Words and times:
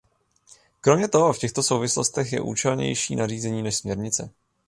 Kromě 0.81 1.07
toho 1.07 1.33
v 1.33 1.39
těchto 1.39 1.63
souvislostech 1.63 2.33
je 2.33 2.41
účelnější 2.41 3.15
nařízení 3.15 3.61
než 3.63 3.75
směrnice. 3.75 4.29